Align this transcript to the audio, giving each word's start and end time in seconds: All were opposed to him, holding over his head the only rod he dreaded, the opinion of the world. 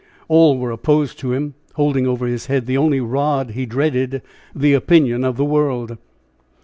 All 0.27 0.57
were 0.57 0.71
opposed 0.71 1.19
to 1.19 1.31
him, 1.33 1.53
holding 1.75 2.07
over 2.07 2.25
his 2.25 2.47
head 2.47 2.65
the 2.65 2.75
only 2.75 2.99
rod 2.99 3.51
he 3.51 3.67
dreaded, 3.67 4.23
the 4.55 4.73
opinion 4.73 5.23
of 5.23 5.37
the 5.37 5.45
world. 5.45 5.99